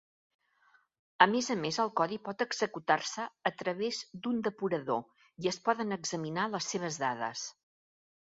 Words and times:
A 1.23 1.25
més 1.33 1.49
a 1.55 1.57
més, 1.65 1.75
el 1.83 1.91
codi 1.99 2.17
pot 2.29 2.39
executar-se 2.45 3.27
a 3.51 3.51
través 3.59 3.99
d'un 4.23 4.41
depurador 4.49 5.23
i 5.45 5.49
es 5.53 5.61
poden 5.69 5.97
examinar 5.99 6.47
les 6.55 6.71
seves 6.75 6.99
dades. 7.05 7.45